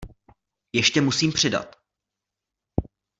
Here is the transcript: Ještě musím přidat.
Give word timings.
Ještě 0.73 1.01
musím 1.01 1.31
přidat. 1.31 1.75